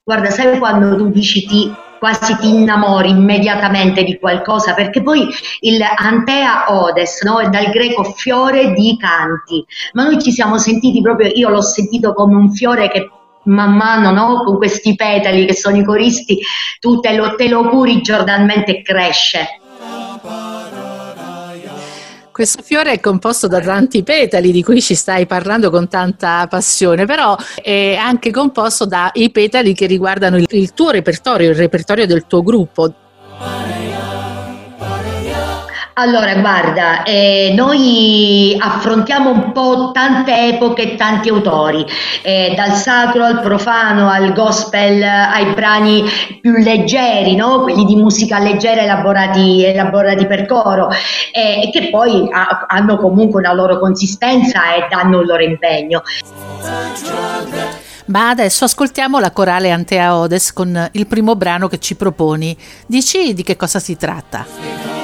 Guarda, 0.02 0.30
sai 0.30 0.58
quando 0.58 0.96
tu 0.96 1.10
dici 1.10 1.46
ti 1.46 1.72
quasi 2.00 2.34
ti 2.38 2.48
innamori 2.48 3.10
immediatamente 3.10 4.02
di 4.02 4.18
qualcosa, 4.18 4.72
perché 4.72 5.02
poi 5.02 5.28
il 5.60 5.82
Antea 5.82 6.64
Odes 6.68 7.22
no? 7.22 7.40
è 7.40 7.50
dal 7.50 7.70
greco 7.70 8.02
fiore 8.04 8.72
di 8.72 8.96
canti, 8.98 9.62
ma 9.92 10.04
noi 10.04 10.20
ci 10.20 10.32
siamo 10.32 10.56
sentiti 10.56 11.02
proprio, 11.02 11.30
io 11.32 11.50
l'ho 11.50 11.60
sentito 11.60 12.14
come 12.14 12.36
un 12.36 12.52
fiore 12.52 12.88
che 12.88 13.10
man 13.44 13.74
mano 13.76 14.10
no? 14.12 14.44
con 14.44 14.56
questi 14.56 14.94
petali 14.94 15.44
che 15.44 15.54
sono 15.54 15.76
i 15.76 15.84
coristi, 15.84 16.40
tu 16.80 17.00
te 17.00 17.14
lo, 17.14 17.34
te 17.34 17.48
lo 17.48 17.68
curi 17.68 18.00
giornalmente 18.00 18.78
e 18.78 18.82
cresce. 18.82 19.60
Questo 22.40 22.62
fiore 22.62 22.92
è 22.92 23.00
composto 23.00 23.49
da 23.49 23.61
tanti 23.61 24.02
petali 24.02 24.50
di 24.50 24.62
cui 24.62 24.80
ci 24.80 24.94
stai 24.94 25.26
parlando 25.26 25.68
con 25.68 25.88
tanta 25.90 26.47
passione, 26.47 27.04
però 27.04 27.37
è 27.62 27.97
anche 27.97 28.30
composto 28.30 28.87
dai 28.87 29.30
petali 29.30 29.75
che 29.75 29.85
riguardano 29.85 30.38
il, 30.38 30.47
il 30.49 30.73
tuo 30.73 30.88
repertorio, 30.88 31.50
il 31.50 31.54
repertorio 31.54 32.06
del 32.06 32.26
tuo 32.26 32.42
gruppo. 32.42 32.94
Allora, 35.94 36.35
guarda, 36.37 37.02
eh, 37.02 37.52
noi 37.54 38.56
affrontiamo 38.59 39.30
un 39.30 39.52
po' 39.52 39.90
tante 39.92 40.49
epoche 40.49 40.92
e 40.92 40.94
tanti 40.97 41.28
autori, 41.28 41.85
eh, 42.23 42.54
dal 42.56 42.73
sacro 42.73 43.25
al 43.25 43.40
profano, 43.40 44.09
al 44.09 44.32
gospel, 44.32 45.02
ai 45.02 45.52
brani 45.52 46.04
più 46.40 46.52
leggeri, 46.52 47.35
no? 47.35 47.62
quelli 47.62 47.85
di 47.85 47.97
musica 47.97 48.38
leggera 48.38 48.82
elaborati, 48.82 49.64
elaborati 49.64 50.26
per 50.26 50.47
coro, 50.47 50.88
eh, 51.32 51.68
che 51.73 51.90
poi 51.90 52.28
ha, 52.30 52.66
hanno 52.68 52.97
comunque 52.97 53.40
una 53.40 53.52
loro 53.52 53.78
consistenza 53.78 54.75
e 54.75 54.87
danno 54.88 55.20
il 55.20 55.26
loro 55.26 55.42
impegno. 55.42 56.02
Ma 58.06 58.30
adesso 58.30 58.64
ascoltiamo 58.64 59.18
la 59.18 59.30
corale 59.30 59.70
Antea 59.70 60.16
Odes 60.16 60.52
con 60.52 60.88
il 60.92 61.06
primo 61.06 61.37
brano 61.37 61.68
che 61.68 61.78
ci 61.78 61.94
proponi. 61.94 62.56
Dici 62.87 63.35
di 63.35 63.42
che 63.42 63.56
cosa 63.56 63.78
si 63.78 63.97
tratta? 63.97 65.00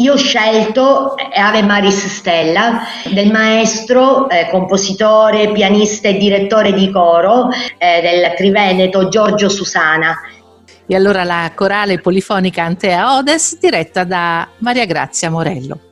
Io 0.00 0.14
ho 0.14 0.16
scelto 0.16 1.14
eh, 1.16 1.38
Ave 1.38 1.62
Maris 1.62 2.06
Stella 2.06 2.80
del 3.12 3.30
maestro, 3.30 4.30
eh, 4.30 4.48
compositore, 4.50 5.52
pianista 5.52 6.08
e 6.08 6.16
direttore 6.16 6.72
di 6.72 6.90
coro 6.90 7.50
eh, 7.76 8.00
del 8.00 8.32
Triveneto 8.34 9.08
Giorgio 9.08 9.50
Susana. 9.50 10.16
E 10.86 10.94
allora 10.94 11.22
la 11.22 11.52
corale 11.54 12.00
polifonica 12.00 12.64
Antea 12.64 13.18
Odes 13.18 13.58
diretta 13.58 14.04
da 14.04 14.48
Maria 14.58 14.86
Grazia 14.86 15.28
Morello. 15.28 15.89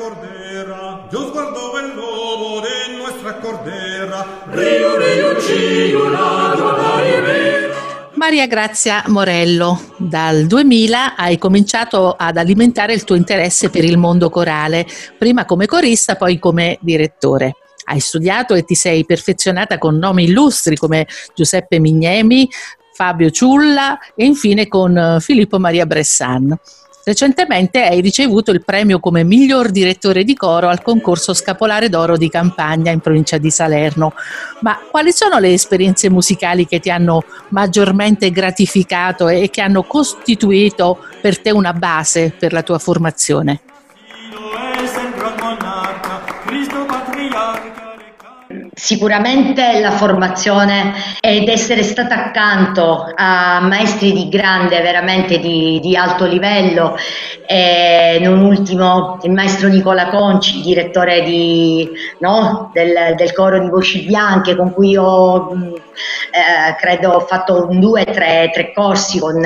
Cordera, 0.00 1.06
Dios 1.10 1.30
guardó 1.30 1.78
el 1.78 1.94
lobo 1.94 2.62
de 2.62 2.96
nuestra 2.96 3.36
cordera. 3.36 4.44
Rio, 4.50 4.96
rio, 4.96 5.38
cio, 5.38 6.08
ladro. 6.08 6.70
Maria 8.14 8.46
Grazia 8.46 9.04
Morello, 9.06 9.80
dal 9.96 10.46
2000 10.46 11.16
hai 11.16 11.38
cominciato 11.38 12.14
ad 12.18 12.36
alimentare 12.36 12.92
il 12.92 13.04
tuo 13.04 13.16
interesse 13.16 13.70
per 13.70 13.84
il 13.84 13.96
mondo 13.96 14.28
corale, 14.30 14.86
prima 15.18 15.44
come 15.44 15.66
corista, 15.66 16.16
poi 16.16 16.38
come 16.38 16.78
direttore. 16.80 17.56
Hai 17.84 17.98
studiato 17.98 18.54
e 18.54 18.64
ti 18.64 18.74
sei 18.74 19.04
perfezionata 19.04 19.78
con 19.78 19.96
nomi 19.96 20.24
illustri 20.24 20.76
come 20.76 21.06
Giuseppe 21.34 21.78
Mignemi, 21.78 22.48
Fabio 22.92 23.30
Ciulla 23.30 23.98
e 24.14 24.26
infine 24.26 24.68
con 24.68 24.96
eh, 24.96 25.20
Filippo 25.20 25.58
Maria 25.58 25.86
Bressan. 25.86 26.58
Recentemente 27.02 27.82
hai 27.82 28.02
ricevuto 28.02 28.50
il 28.50 28.62
premio 28.62 29.00
come 29.00 29.24
miglior 29.24 29.70
direttore 29.70 30.22
di 30.22 30.34
coro 30.34 30.68
al 30.68 30.82
concorso 30.82 31.32
Scapolare 31.32 31.88
d'Oro 31.88 32.18
di 32.18 32.28
Campagna 32.28 32.90
in 32.90 33.00
provincia 33.00 33.38
di 33.38 33.50
Salerno. 33.50 34.12
Ma 34.60 34.78
quali 34.90 35.10
sono 35.10 35.38
le 35.38 35.52
esperienze 35.52 36.10
musicali 36.10 36.66
che 36.66 36.78
ti 36.78 36.90
hanno 36.90 37.24
maggiormente 37.48 38.30
gratificato 38.30 39.28
e 39.28 39.48
che 39.48 39.62
hanno 39.62 39.82
costituito 39.82 40.98
per 41.22 41.40
te 41.40 41.50
una 41.50 41.72
base 41.72 42.34
per 42.38 42.52
la 42.52 42.62
tua 42.62 42.78
formazione? 42.78 43.60
Sicuramente 48.80 49.78
la 49.78 49.90
formazione 49.90 50.94
ed 51.20 51.46
essere 51.48 51.82
stata 51.82 52.14
accanto 52.14 53.12
a 53.14 53.60
maestri 53.60 54.10
di 54.10 54.30
grande, 54.30 54.80
veramente 54.80 55.38
di, 55.38 55.78
di 55.82 55.94
alto 55.96 56.24
livello, 56.24 56.96
e 57.46 58.18
non 58.22 58.40
ultimo 58.40 59.18
il 59.22 59.32
maestro 59.32 59.68
Nicola 59.68 60.08
Conci, 60.08 60.62
direttore 60.62 61.22
di, 61.24 61.90
no, 62.20 62.70
del, 62.72 63.16
del, 63.16 63.34
coro 63.34 63.58
di 63.58 63.68
Voci 63.68 64.06
Bianche, 64.06 64.56
con 64.56 64.72
cui 64.72 64.96
ho 64.96 65.52
eh, 66.30 66.74
credo 66.76 67.10
ho 67.10 67.20
fatto 67.20 67.66
un 67.68 67.80
due, 67.80 68.04
tre, 68.04 68.48
tre 68.50 68.72
corsi 68.72 69.18
con, 69.18 69.42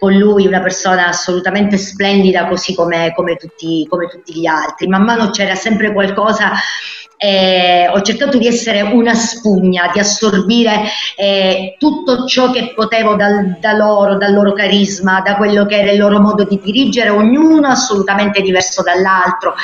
con, 0.00 0.14
lui, 0.14 0.48
una 0.48 0.60
persona 0.60 1.06
assolutamente 1.06 1.76
splendida, 1.78 2.48
così 2.48 2.74
come, 2.74 3.12
come, 3.14 3.36
tutti, 3.36 3.86
come 3.88 4.08
tutti 4.08 4.34
gli 4.34 4.46
altri. 4.46 4.88
Man 4.88 5.04
mano 5.04 5.30
c'era 5.30 5.54
sempre 5.54 5.92
qualcosa 5.92 6.50
eh, 7.16 7.88
ho 7.92 8.00
cercato 8.02 8.38
di 8.38 8.46
essere 8.46 8.82
una 8.82 9.14
spugna, 9.14 9.90
di 9.92 9.98
assorbire 9.98 10.82
eh, 11.16 11.76
tutto 11.78 12.26
ciò 12.26 12.50
che 12.50 12.72
potevo 12.74 13.14
dal, 13.14 13.56
da 13.60 13.72
loro, 13.72 14.16
dal 14.16 14.32
loro 14.32 14.52
carisma, 14.52 15.20
da 15.20 15.36
quello 15.36 15.66
che 15.66 15.78
era 15.78 15.90
il 15.90 15.98
loro 15.98 16.20
modo 16.20 16.44
di 16.44 16.60
dirigere, 16.62 17.10
ognuno 17.10 17.68
assolutamente 17.68 18.40
diverso 18.40 18.82
dall'altro 18.82 19.54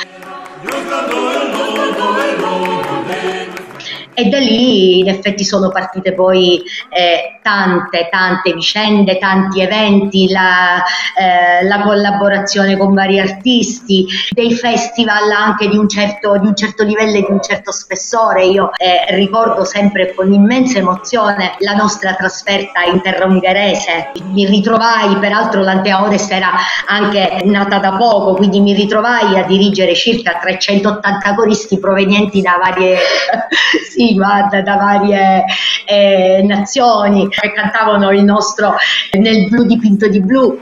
e 4.14 4.24
da 4.28 4.38
lì 4.38 4.98
in 4.98 5.08
effetti 5.08 5.44
sono 5.44 5.70
partite 5.70 6.12
poi 6.14 6.62
eh, 6.90 7.38
tante, 7.42 8.08
tante 8.10 8.52
vicende, 8.52 9.18
tanti 9.18 9.60
eventi, 9.60 10.28
la, 10.28 10.82
eh, 11.16 11.64
la, 11.66 11.80
collaborazione 11.80 12.76
con 12.76 12.92
vari 12.92 13.18
artisti, 13.18 14.06
dei 14.30 14.52
festival 14.54 15.30
anche 15.30 15.68
di 15.68 15.76
un 15.76 15.88
certo, 15.88 16.36
di 16.38 16.46
un 16.46 16.54
certo 16.54 16.84
livello 16.84 17.16
e 17.16 17.22
di 17.22 17.30
un 17.30 17.40
certo 17.40 17.72
spessore. 17.72 18.44
Io 18.44 18.70
eh, 18.76 19.06
ricordo 19.14 19.64
sempre 19.64 20.14
con 20.14 20.32
immensa 20.32 20.78
emozione 20.78 21.54
la 21.58 21.74
nostra 21.74 22.14
trasferta 22.14 22.82
in 22.82 23.00
terra 23.00 23.24
ungherese. 23.24 24.12
Mi 24.24 24.46
ritrovai, 24.46 25.16
peraltro 25.16 25.62
l'Antea 25.62 26.04
Odessa 26.04 26.34
era 26.34 26.52
anche 26.86 27.42
nata 27.44 27.78
da 27.78 27.96
poco, 27.96 28.34
quindi 28.34 28.60
mi 28.60 28.74
ritrovai 28.74 29.38
a 29.38 29.44
dirigere 29.44 29.94
circa 29.94 30.38
380 30.40 31.34
coristi 31.34 31.78
provenienti 31.78 32.40
da 32.42 32.58
varie 32.60 32.98
sì, 33.90 34.09
guarda, 34.14 34.62
da 34.62 34.76
varie 34.76 35.44
eh, 35.84 36.42
nazioni. 36.44 37.28
Che 37.28 37.52
cantavano 37.52 38.10
il 38.10 38.24
nostro 38.24 38.74
nel 39.18 39.48
blu 39.48 39.64
dipinto 39.64 40.08
di 40.08 40.20
blu 40.20 40.58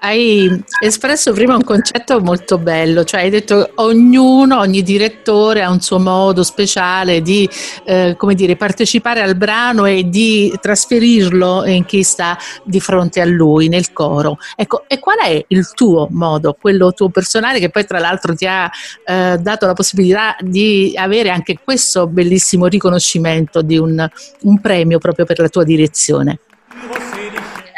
hai 0.00 0.62
espresso 0.80 1.32
prima 1.32 1.54
un 1.54 1.64
concetto 1.64 2.20
molto 2.20 2.58
bello, 2.58 3.04
cioè 3.04 3.22
hai 3.22 3.30
detto 3.30 3.72
ognuno, 3.76 4.58
ogni 4.58 4.82
direttore 4.82 5.62
ha 5.62 5.70
un 5.70 5.80
suo 5.80 5.98
modo 5.98 6.42
speciale 6.42 7.22
di 7.22 7.48
eh, 7.84 8.16
dire, 8.34 8.56
partecipare 8.56 9.20
al 9.20 9.36
brano 9.36 9.84
e 9.84 10.08
di 10.08 10.52
trasferirlo 10.60 11.64
in 11.66 11.84
chi 11.84 12.02
sta 12.02 12.38
di 12.64 12.80
fronte 12.80 13.20
a 13.20 13.24
lui 13.24 13.68
nel 13.68 13.92
coro. 13.92 14.38
Ecco, 14.54 14.84
e 14.86 14.98
qual 14.98 15.18
è 15.18 15.44
il 15.48 15.70
tuo 15.72 16.08
modo, 16.10 16.56
quello 16.60 16.92
tuo 16.92 17.08
personale 17.08 17.58
che 17.58 17.70
poi 17.70 17.84
tra 17.84 17.98
l'altro 17.98 18.34
ti 18.34 18.46
ha 18.46 18.70
eh, 19.04 19.38
dato 19.40 19.66
la 19.66 19.74
possibilità 19.74 20.36
di 20.40 20.92
avere 20.96 21.30
anche 21.30 21.58
questo 21.62 22.06
bellissimo 22.06 22.66
riconoscimento 22.66 23.62
di 23.62 23.78
un, 23.78 24.06
un 24.42 24.60
premio 24.60 24.98
proprio 24.98 25.24
per 25.24 25.38
la 25.38 25.48
tua 25.48 25.64
direzione? 25.64 26.38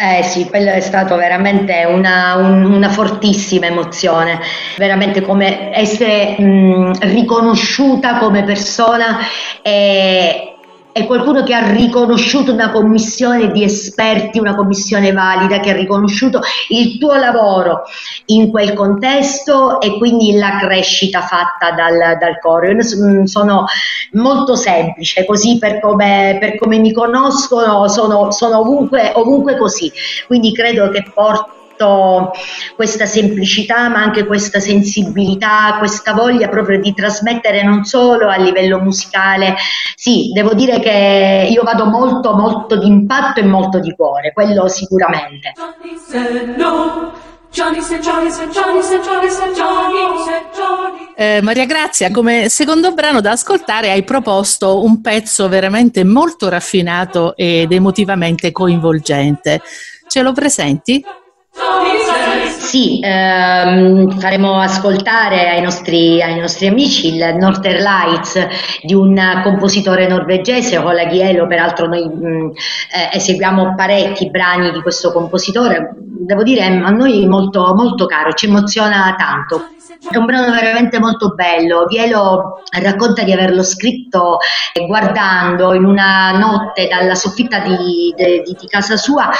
Eh 0.01 0.23
sì, 0.23 0.45
quello 0.49 0.71
è 0.71 0.79
stato 0.79 1.17
veramente 1.17 1.85
una, 1.85 2.37
un, 2.37 2.65
una 2.65 2.89
fortissima 2.89 3.67
emozione, 3.67 4.39
veramente 4.77 5.23
come 5.23 5.75
essere 5.75 6.37
mh, 6.39 7.01
riconosciuta 7.01 8.19
come 8.19 8.45
persona 8.45 9.19
e, 9.61 10.58
è 10.99 11.07
qualcuno 11.07 11.43
che 11.45 11.55
ha 11.55 11.71
riconosciuto 11.71 12.53
una 12.53 12.71
commissione 12.71 13.51
di 13.53 13.63
esperti, 13.63 14.39
una 14.39 14.55
commissione 14.55 15.13
valida, 15.13 15.61
che 15.61 15.71
ha 15.71 15.75
riconosciuto 15.75 16.41
il 16.69 16.99
tuo 16.99 17.15
lavoro 17.15 17.83
in 18.27 18.51
quel 18.51 18.73
contesto 18.75 19.81
e 19.81 19.97
quindi 19.99 20.37
la 20.37 20.59
crescita 20.59 21.21
fatta 21.23 21.71
dal, 21.73 22.19
dal 22.19 22.39
coro. 22.41 22.71
Io 22.71 23.27
sono 23.27 23.65
molto 24.13 24.57
semplice, 24.57 25.25
così 25.25 25.59
per 25.59 25.81
come, 25.81 26.37
per 26.41 26.59
come 26.59 26.79
mi 26.79 26.93
conoscono 26.93 27.87
sono, 27.89 28.31
sono 28.33 28.61
ovunque, 28.61 29.13
ovunque 29.15 29.57
così, 29.57 29.91
quindi 30.27 30.53
credo 30.53 30.91
che 30.91 31.05
porto 31.79 32.33
questa 32.75 33.07
semplicità 33.07 33.89
ma 33.89 34.03
anche 34.03 34.27
questa 34.27 34.61
sensibilità, 34.61 35.77
questa 35.79 36.13
voglia 36.13 36.49
proprio 36.49 36.81
di 36.81 36.93
trasmettere 36.93 37.63
non 37.63 37.85
solo 37.85 38.29
a 38.29 38.37
livello 38.37 38.81
musicale, 38.81 39.55
sì, 39.95 40.31
devo 40.35 40.55
dire 40.55 40.81
che 40.81 41.49
io 41.51 41.63
vado 41.63 41.87
molto 41.87 42.35
molto 42.35 42.79
di 42.79 42.87
impatto 42.87 43.41
e 43.41 43.45
molto 43.45 43.79
di 43.79 43.95
cuore, 43.95 44.33
quello 44.33 44.69
sicuramente. 44.69 45.53
Eh, 51.17 51.41
Maria 51.43 51.65
Grazia, 51.65 52.11
come 52.11 52.49
secondo 52.49 52.93
brano 52.93 53.21
da 53.21 53.33
ascoltare 53.33 53.91
hai 53.91 54.05
proposto 54.05 54.85
un 54.85 55.01
pezzo 55.01 55.49
veramente 55.49 56.05
molto 56.05 56.49
raffinato 56.49 57.35
ed 57.37 57.73
emotivamente 57.73 58.53
coinvolgente. 58.53 59.63
Ce 60.09 60.23
lo 60.23 60.33
presenti? 60.33 61.05
Sì, 62.69 63.01
ehm, 63.03 64.19
faremo 64.19 64.61
ascoltare 64.61 65.49
ai 65.49 65.63
nostri, 65.63 66.21
ai 66.23 66.39
nostri, 66.39 66.67
amici 66.67 67.15
il 67.15 67.37
Northern 67.39 67.83
Lights 67.83 68.47
di 68.83 68.93
un 68.93 69.41
compositore 69.43 70.07
norvegese, 70.07 70.77
Ola 70.77 71.07
Ghielo, 71.07 71.47
peraltro 71.47 71.87
noi 71.87 72.05
mh, 72.05 72.29
mm, 72.29 72.49
eh, 72.51 73.17
eseguiamo 73.17 73.75
parecchi 73.75 74.29
brani 74.29 74.71
di 74.71 74.83
questo 74.83 75.13
compositore, 75.13 75.95
devo 75.97 76.43
dire 76.43 76.63
a 76.65 76.91
noi 76.91 77.27
molto, 77.27 77.75
molto 77.75 78.05
caro, 78.05 78.33
ci 78.35 78.47
emoziona 78.47 79.15
tanto. 79.17 79.78
È 80.11 80.17
un 80.17 80.27
brano 80.27 80.53
veramente 80.53 80.99
molto 80.99 81.35
bello. 81.35 81.87
Vielo 81.87 82.63
racconta 82.81 83.23
di 83.23 83.33
averlo 83.33 83.63
scritto 83.63 84.39
guardando 84.87 85.75
in 85.75 85.85
una 85.85 86.33
notte 86.39 86.87
dalla 86.87 87.15
soffitta 87.15 87.59
di, 87.61 88.15
di, 88.17 88.57
di 88.59 88.67
casa 88.69 88.97
sua 88.97 89.31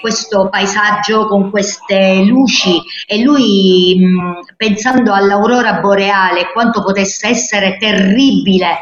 questo 0.00 0.48
paesaggio 0.48 1.26
con 1.26 1.50
queste 1.50 2.22
luci 2.24 2.80
e 3.06 3.22
lui 3.22 3.96
mh, 3.98 4.54
pensando 4.56 5.12
all'aurora 5.12 5.74
boreale, 5.74 6.50
quanto 6.52 6.82
potesse 6.82 7.28
essere 7.28 7.76
terribile, 7.78 8.78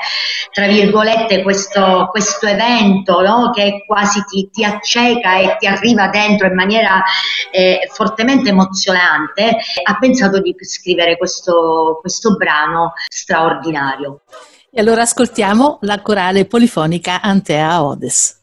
tra 0.53 0.67
virgolette, 0.67 1.43
questo, 1.43 2.09
questo 2.11 2.47
evento 2.47 3.21
no? 3.21 3.51
che 3.51 3.85
quasi 3.87 4.23
ti, 4.25 4.49
ti, 4.51 4.65
acceca 4.65 5.39
e 5.39 5.57
ti 5.59 5.67
arriva 5.67 6.09
dentro 6.09 6.47
in 6.47 6.55
maniera 6.55 7.03
eh, 7.51 7.89
fortemente 7.93 8.51
emozionante, 8.51 9.57
ha 9.83 9.99
pensato 9.99 10.41
di 10.41 10.55
scrivere 10.61 11.17
questo, 11.21 11.99
questo 12.01 12.35
brano 12.37 12.95
straordinario. 13.07 14.23
E 14.71 14.81
allora 14.81 15.03
ascoltiamo 15.03 15.81
la 15.83 16.01
corale 16.01 16.47
polifonica 16.47 17.21
Antea 17.21 17.85
Odes. 17.85 18.40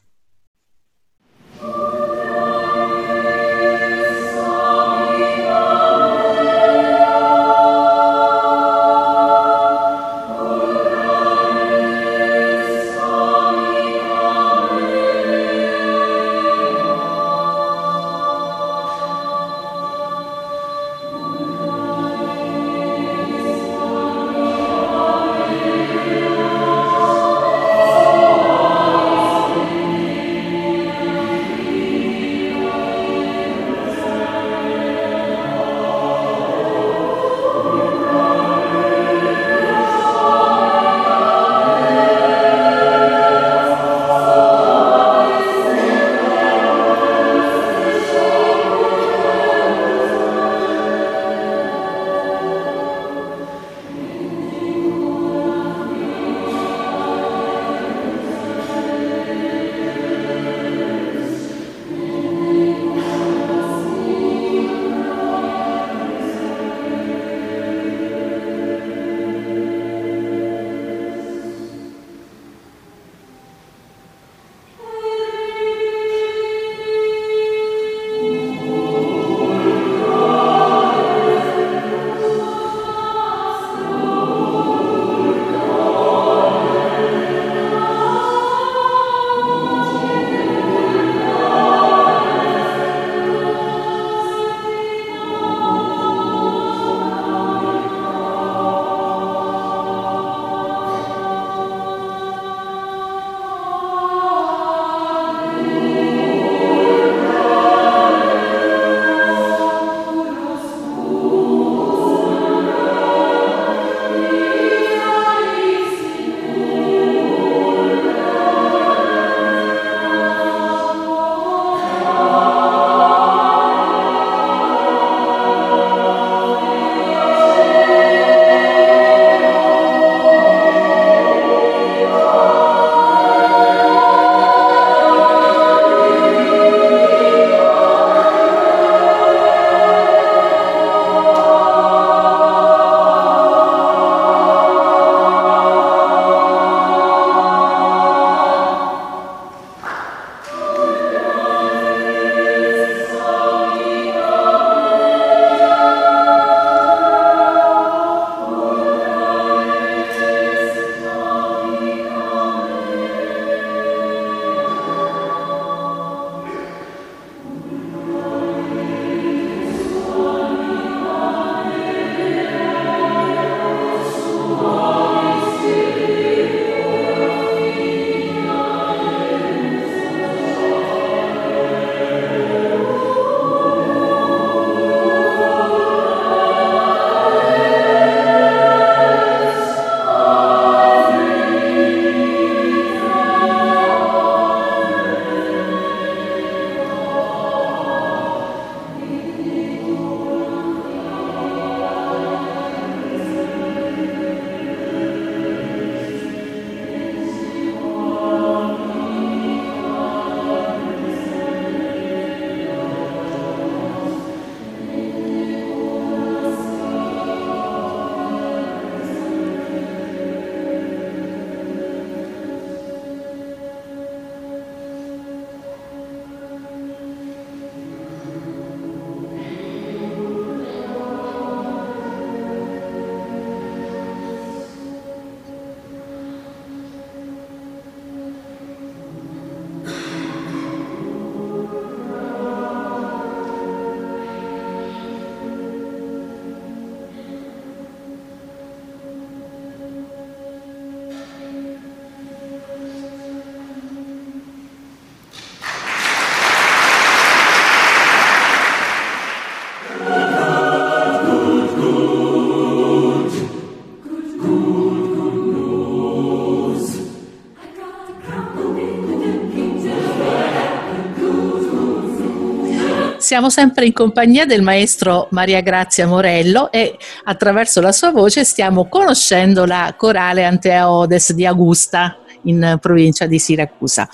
Siamo 273.28 273.50
sempre 273.50 273.84
in 273.84 273.92
compagnia 273.92 274.46
del 274.46 274.62
maestro 274.62 275.28
Maria 275.32 275.60
Grazia 275.60 276.06
Morello 276.06 276.72
e 276.72 276.96
attraverso 277.24 277.82
la 277.82 277.92
sua 277.92 278.10
voce 278.10 278.42
stiamo 278.42 278.88
conoscendo 278.88 279.66
la 279.66 279.92
corale 279.98 280.46
Antea 280.46 280.90
Odes 280.90 281.34
di 281.34 281.44
Augusta 281.44 282.20
in 282.44 282.78
provincia 282.80 283.26
di 283.26 283.38
Siracusa. 283.38 284.08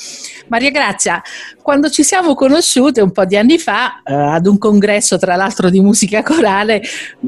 Maria 0.49 0.71
Grazia, 0.71 1.23
quando 1.63 1.89
ci 1.89 2.03
siamo 2.03 2.35
conosciute 2.35 3.01
un 3.01 3.13
po' 3.13 3.25
di 3.25 3.37
anni 3.37 3.59
fa, 3.59 4.03
eh, 4.05 4.13
ad 4.13 4.47
un 4.47 4.59
congresso 4.59 5.19
tra 5.19 5.37
l'altro 5.37 5.71
di 5.71 5.81
musica 5.81 6.23
corale, 6.23 6.83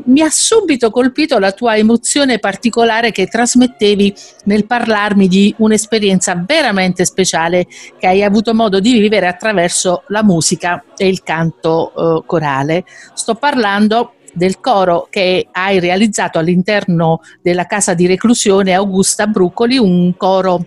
mi 0.05 0.21
ha 0.21 0.31
subito 0.31 0.91
colpito 0.91 1.39
la 1.39 1.53
tua 1.53 1.77
emozione 1.77 2.39
particolare 2.39 3.13
che 3.13 3.27
trasmettevi 3.27 4.15
nel 4.45 4.67
parlarmi 4.67 5.29
di 5.29 5.55
un'esperienza 5.59 6.43
veramente 6.47 7.05
speciale 7.05 7.67
che 7.99 8.07
hai 8.07 8.23
avuto 8.23 8.55
modo 8.55 8.81
di 8.81 8.99
vivere 8.99 9.27
attraverso 9.27 10.05
la 10.09 10.23
musica 10.23 10.85
e 10.97 11.09
il 11.09 11.23
canto 11.23 11.93
eh, 11.95 12.23
corale. 12.27 12.85
Sto 13.15 13.35
parlando 13.35 14.13
del 14.33 14.61
coro 14.61 15.07
che 15.09 15.49
hai 15.51 15.81
realizzato 15.81 16.39
all'interno 16.39 17.21
della 17.41 17.65
casa 17.65 17.95
di 17.95 18.07
reclusione 18.07 18.75
Augusta 18.75 19.27
Bruccoli, 19.27 19.79
un 19.79 20.15
coro 20.17 20.67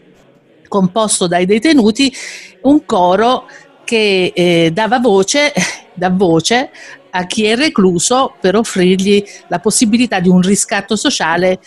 composto 0.70 1.28
dai 1.28 1.46
detenuti, 1.46 2.14
un 2.62 2.86
coro 2.86 3.46
che 3.84 4.32
eh, 4.34 4.72
dava 4.72 5.00
voce, 5.00 5.52
dà 5.94 6.10
voce 6.10 6.70
a 7.12 7.26
chi 7.26 7.46
è 7.46 7.56
recluso 7.56 8.36
per 8.40 8.56
offrirgli 8.56 9.22
la 9.48 9.60
possibilità 9.60 10.20
di 10.20 10.30
un 10.30 10.42
riscatto 10.42 10.96
sociale 10.96 11.60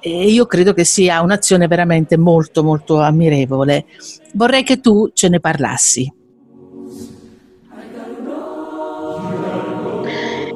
e 0.00 0.30
io 0.30 0.46
credo 0.46 0.72
che 0.72 0.84
sia 0.84 1.20
un'azione 1.20 1.66
veramente 1.66 2.16
molto 2.16 2.62
molto 2.62 3.00
ammirevole. 3.00 3.86
Vorrei 4.34 4.62
che 4.62 4.80
tu 4.80 5.10
ce 5.12 5.28
ne 5.28 5.40
parlassi. 5.40 6.12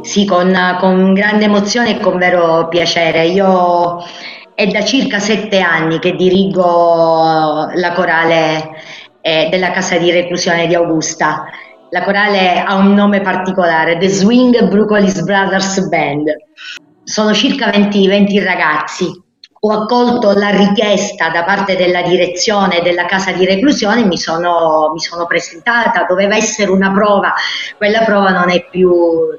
Sì, 0.01 0.27
con, 0.27 0.55
con 0.81 1.15
grande 1.15 1.45
emozione 1.45 1.97
e 1.97 2.01
con 2.01 2.19
vero 2.19 2.69
piacere. 2.69 3.27
Io 3.29 3.99
è 4.55 4.67
da 4.69 4.85
circa 4.85 5.19
sette 5.19 5.61
anni 5.61 5.99
che 5.99 6.15
dirigo 6.15 7.71
la 7.75 7.93
corale 7.93 8.71
eh, 9.21 9.49
della 9.51 9.71
casa 9.71 9.99
di 9.99 10.11
reclusione 10.11 10.67
di 10.67 10.75
Augusta. 10.75 11.47
La 11.91 12.03
corale 12.03 12.61
ha 12.61 12.75
un 12.75 12.95
nome 12.95 13.21
particolare, 13.21 13.99
The 13.99 14.09
Swing 14.09 14.69
Brucolis 14.69 15.23
Brothers 15.23 15.89
Band. 15.89 16.31
Sono 17.03 17.33
circa 17.33 17.71
20, 17.71 18.07
20 18.07 18.39
ragazzi 18.41 19.24
ho 19.67 19.73
accolto 19.73 20.33
la 20.33 20.51
richiesta 20.51 21.31
da 21.31 21.43
parte 21.43 21.75
della 21.75 22.03
direzione 22.03 22.83
della 22.83 23.07
casa 23.07 23.33
di 23.33 23.47
reclusione 23.47 24.05
mi 24.05 24.19
sono, 24.19 24.91
mi 24.93 25.01
sono 25.01 25.25
presentata, 25.27 26.05
doveva 26.07 26.37
essere 26.37 26.71
una 26.71 26.93
prova, 26.93 27.33
quella 27.79 28.03
prova 28.03 28.29
non 28.29 28.51
è, 28.51 28.67
più, 28.69 28.93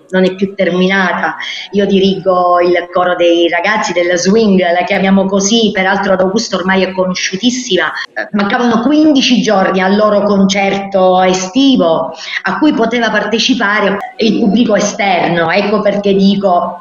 non 0.09 0.23
è 0.23 0.33
più 0.33 0.55
terminata. 0.55 1.35
Io 1.71 1.85
dirigo 1.85 2.59
il 2.59 2.89
coro 2.91 3.13
dei 3.15 3.47
ragazzi 3.49 3.93
della 3.93 4.17
swing, 4.17 4.59
la 4.59 4.83
chiamiamo 4.83 5.25
così, 5.25 5.69
peraltro 5.71 6.13
ad 6.13 6.21
Augusto 6.21 6.55
ormai 6.57 6.81
è 6.83 6.91
conosciutissima. 6.91 7.91
Mancavano 8.31 8.81
15 8.81 9.41
giorni 9.43 9.79
al 9.79 9.95
loro 9.95 10.23
concerto 10.23 11.21
estivo 11.21 12.15
a 12.41 12.57
cui 12.57 12.73
poteva 12.73 13.11
partecipare 13.11 14.13
il 14.17 14.39
pubblico 14.39 14.75
esterno, 14.75 15.51
ecco 15.51 15.81
perché 15.81 16.15
dico 16.15 16.79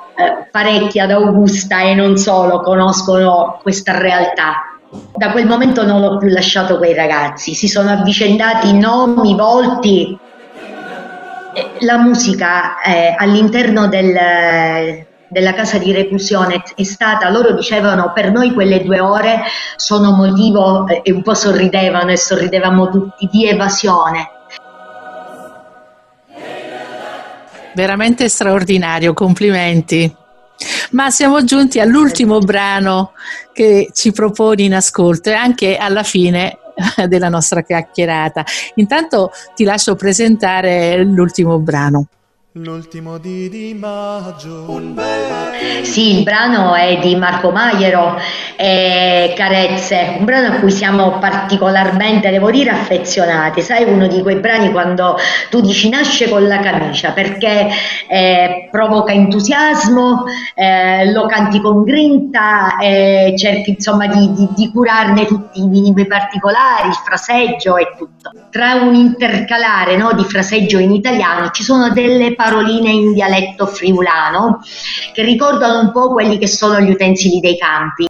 parecchi 0.51 1.01
ad 1.01 1.11
Augusta 1.11 1.81
e 1.81 1.95
non 1.95 2.17
solo 2.17 2.61
conoscono 2.61 3.59
questa 3.63 3.99
realtà. 3.99 4.79
Da 5.17 5.33
quel 5.33 5.47
momento 5.47 5.85
non 5.85 6.01
l'ho 6.01 6.19
più 6.19 6.29
lasciato 6.29 6.79
quei 6.79 6.95
ragazzi, 6.95 7.55
si 7.55 7.67
sono 7.67 7.91
avvicendati 7.91 8.79
nomi, 8.79 9.35
volti. 9.35 10.17
La 11.81 11.99
musica 11.99 12.81
eh, 12.81 13.15
all'interno 13.17 13.89
del, 13.89 15.07
della 15.29 15.53
casa 15.53 15.79
di 15.79 15.93
reclusione 15.93 16.63
è 16.77 16.83
stata, 16.85 17.29
loro 17.31 17.53
dicevano 17.53 18.13
per 18.13 18.31
noi 18.31 18.53
quelle 18.53 18.83
due 18.83 19.01
ore 19.01 19.43
sono 19.77 20.13
motivo, 20.13 20.87
eh, 20.87 21.01
e 21.03 21.13
un 21.13 21.23
po' 21.23 21.35
sorridevano 21.35 22.11
e 22.13 22.17
sorridevamo 22.17 22.89
tutti, 22.89 23.29
di 23.31 23.49
evasione. 23.49 24.31
Veramente 27.75 28.29
straordinario, 28.29 29.15
complimenti. 29.15 30.15
Ma 30.93 31.11
siamo 31.11 31.43
giunti 31.45 31.81
all'ultimo 31.81 32.39
brano 32.39 33.13
che 33.53 33.91
ci 33.93 34.13
proponi 34.13 34.65
in 34.65 34.75
ascolto 34.75 35.31
e 35.31 35.35
anche 35.35 35.77
alla 35.77 36.05
fine 36.05 36.59
della 37.09 37.29
nostra 37.29 37.63
chiacchierata. 37.63 38.45
Intanto 38.77 39.33
ti 39.55 39.65
lascio 39.65 39.97
presentare 39.97 41.03
l'ultimo 41.03 41.59
brano. 41.59 42.07
L'ultimo 42.57 43.19
di 43.19 43.49
Di 43.49 43.75
Maggio. 43.75 44.81
Sì, 45.83 46.19
il 46.19 46.23
brano 46.23 46.73
è 46.77 47.01
di 47.03 47.17
Marco 47.17 47.51
Maiero, 47.51 48.17
Carezze, 48.57 50.15
un 50.21 50.25
brano 50.25 50.55
a 50.55 50.61
cui 50.61 50.71
siamo 50.71 51.19
particolarmente, 51.19 52.31
devo 52.31 52.53
dire, 52.53 52.71
affezionati. 52.71 53.61
Sai, 53.61 53.83
uno 53.83 54.07
di 54.07 54.23
quei 54.23 54.37
brani 54.37 54.71
quando 54.71 55.17
tu 55.51 55.61
dici 55.61 55.89
nasce 55.89 56.29
con 56.29 56.47
la 56.47 56.61
camicia 56.61 57.11
perché 57.11 57.71
eh, 58.07 58.69
provoca 58.71 59.13
entusiasmo, 59.13 60.23
eh, 60.55 61.11
lo 61.11 61.27
canti 61.27 61.61
con 61.61 61.83
grinta, 61.83 62.77
eh, 62.79 63.35
cerchi 63.37 63.71
insomma 63.71 64.07
di, 64.07 64.33
di, 64.33 64.49
di 64.55 64.71
curarne 64.71 65.27
tutti 65.27 65.61
i 65.61 65.67
minimi 65.67 66.07
particolari, 66.07 66.87
il 66.87 67.01
fraseggio 67.05 67.77
e 67.79 67.95
tutto. 67.99 68.31
Tra 68.51 68.75
un 68.75 68.95
intercalare 68.95 69.97
no, 69.97 70.13
di 70.13 70.23
fraseggio 70.23 70.79
in 70.79 70.93
italiano 70.93 71.51
ci 71.51 71.65
sono 71.65 71.91
delle 71.91 72.27
parole 72.29 72.43
paroline 72.45 72.91
in 72.91 73.15
dialetto 73.15 73.67
friulano 73.67 74.61
che 75.15 75.23
ricordano 75.23 75.81
un 75.81 75.93
po' 75.93 76.13
quelli 76.13 76.37
che 76.39 76.47
sono 76.47 76.79
gli 76.81 76.91
utensili 76.91 77.41
dei 77.41 77.57
campi. 77.57 78.07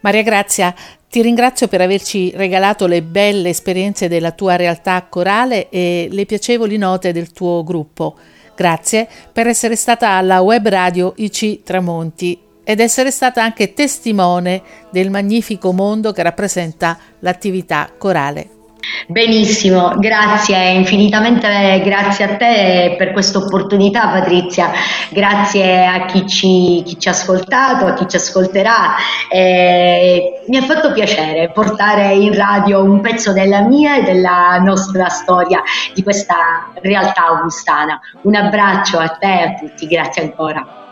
Maria 0.00 0.22
Grazia, 0.22 0.74
ti 1.08 1.22
ringrazio 1.22 1.68
per 1.68 1.80
averci 1.80 2.32
regalato 2.34 2.86
le 2.86 3.02
belle 3.02 3.48
esperienze 3.48 4.08
della 4.08 4.32
tua 4.32 4.56
realtà 4.56 5.06
corale 5.08 5.70
e 5.70 6.08
le 6.10 6.26
piacevoli 6.26 6.76
note 6.76 7.12
del 7.12 7.32
tuo 7.32 7.64
gruppo. 7.64 8.16
Grazie 8.54 9.08
per 9.32 9.46
essere 9.46 9.76
stata 9.76 10.10
alla 10.10 10.40
web 10.40 10.68
radio 10.68 11.14
IC 11.16 11.62
Tramonti 11.62 12.38
ed 12.62 12.80
essere 12.80 13.10
stata 13.10 13.42
anche 13.42 13.74
testimone 13.74 14.62
del 14.90 15.10
magnifico 15.10 15.72
mondo 15.72 16.12
che 16.12 16.22
rappresenta 16.22 16.98
l'attività 17.20 17.90
corale. 17.96 18.55
Benissimo, 19.08 19.94
grazie, 19.98 20.70
infinitamente 20.70 21.80
grazie 21.84 22.24
a 22.24 22.36
te 22.36 22.94
per 22.98 23.12
questa 23.12 23.38
opportunità 23.38 24.08
Patrizia, 24.08 24.72
grazie 25.10 25.86
a 25.86 26.04
chi 26.06 26.26
ci, 26.26 26.82
chi 26.84 26.98
ci, 26.98 27.08
ha 27.08 27.12
ascoltato, 27.12 27.86
a 27.86 27.94
chi 27.94 28.06
ci 28.08 28.16
ascolterà. 28.16 28.96
Eh, 29.28 30.42
mi 30.48 30.56
ha 30.56 30.62
fatto 30.62 30.92
piacere 30.92 31.50
portare 31.52 32.14
in 32.14 32.34
radio 32.34 32.82
un 32.82 33.00
pezzo 33.00 33.32
della 33.32 33.60
mia 33.60 33.96
e 33.96 34.02
della 34.02 34.58
nostra 34.58 35.08
storia, 35.08 35.62
di 35.94 36.02
questa 36.02 36.72
realtà 36.82 37.26
augustana. 37.26 38.00
Un 38.22 38.34
abbraccio 38.34 38.98
a 38.98 39.08
te 39.08 39.26
e 39.26 39.42
a 39.42 39.54
tutti, 39.54 39.86
grazie 39.86 40.22
ancora. 40.22 40.84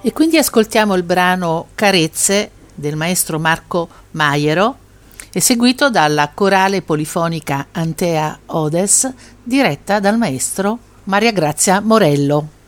E 0.00 0.12
quindi 0.12 0.38
ascoltiamo 0.38 0.94
il 0.94 1.02
brano 1.02 1.66
Carezze 1.74 2.50
del 2.74 2.96
maestro 2.96 3.38
Marco 3.38 3.88
Maiero 4.12 4.76
eseguito 5.32 5.90
dalla 5.90 6.30
corale 6.34 6.82
polifonica 6.82 7.66
Antea 7.72 8.38
Odes, 8.46 9.12
diretta 9.42 10.00
dal 10.00 10.18
maestro 10.18 10.78
Maria 11.04 11.32
Grazia 11.32 11.80
Morello. 11.80 12.59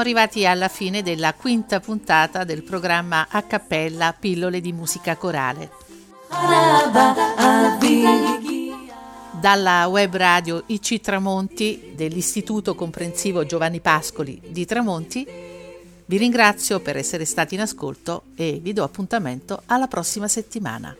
Arrivati 0.00 0.46
alla 0.46 0.68
fine 0.68 1.02
della 1.02 1.34
quinta 1.34 1.78
puntata 1.78 2.44
del 2.44 2.62
programma 2.62 3.26
a 3.28 3.42
cappella 3.42 4.16
Pillole 4.18 4.62
di 4.62 4.72
musica 4.72 5.14
corale. 5.16 5.70
Dalla 9.38 9.86
web 9.88 10.16
radio 10.16 10.62
IC 10.64 11.00
Tramonti 11.02 11.92
dell'Istituto 11.94 12.74
Comprensivo 12.74 13.44
Giovanni 13.44 13.80
Pascoli 13.80 14.40
di 14.48 14.64
Tramonti 14.64 15.26
vi 16.06 16.16
ringrazio 16.16 16.80
per 16.80 16.96
essere 16.96 17.26
stati 17.26 17.54
in 17.54 17.60
ascolto 17.60 18.22
e 18.36 18.58
vi 18.62 18.72
do 18.72 18.84
appuntamento 18.84 19.60
alla 19.66 19.86
prossima 19.86 20.28
settimana. 20.28 20.96